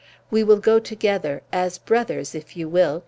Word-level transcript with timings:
We 0.31 0.43
will 0.43 0.57
go 0.57 0.79
together 0.79 1.43
as 1.53 1.77
brothers, 1.77 2.33
if 2.33 2.57
you 2.57 2.67
will!" 2.67 2.99